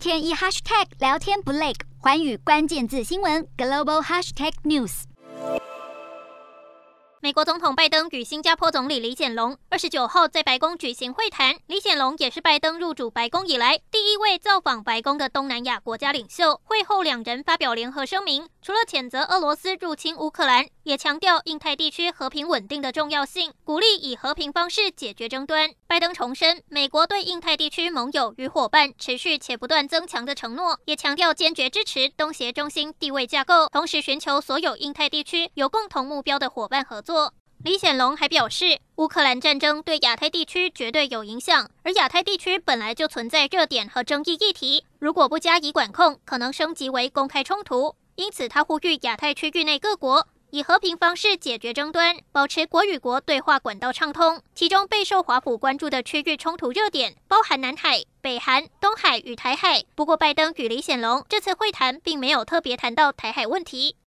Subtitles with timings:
[0.00, 5.02] 天一 hashtag 聊天不累，环宇关键字新闻 global hashtag news。
[7.20, 11.54] 美国总统拜登与新加坡总理李显龙二十九号在白宫举行会谈。
[11.66, 13.78] 李显龙也是拜登入主白宫以来
[14.10, 16.60] 第一位造访白宫的东南亚国家领袖。
[16.64, 25.70] 会后，两人发表联合声明，除了谴责俄罗斯入侵乌克兰，也强调印太地区和平稳定的重要性，鼓励以和平方式解决争端。
[25.86, 37.32] 拜登重申美国对印太地区盟友与伙伴持续且不断增强的承诺，也强调坚决支持东协中心地位架构，同时寻求所有印太地区有共同目标的伙伴合作。
[37.62, 47.94] 李显龙还表示，乌克兰战争对亚太地区绝对有影响，而亚太地区本来就存在热点和争议议题，如果不加以管控，可能升级为公开冲突。
[48.14, 54.40] 因此，他呼吁亚太区域内各国以和平方式解决争端，保持国与国对话管道畅通。
[54.54, 59.84] 其中备受华府关注的区域冲突热点包含南海、北韩、东海与台海。
[59.94, 63.96] 不过，拜登与李显龙这次会谈并没有特别谈到台海问题。